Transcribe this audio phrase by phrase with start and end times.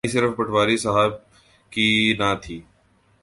[0.03, 1.11] حیرانی صرف پٹواری صاحب
[1.71, 1.87] کی
[2.19, 2.61] نہ تھی۔